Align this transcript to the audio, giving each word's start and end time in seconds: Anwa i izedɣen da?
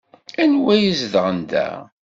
Anwa 0.41 0.73
i 0.77 0.87
izedɣen 0.89 1.39
da? 1.51 1.69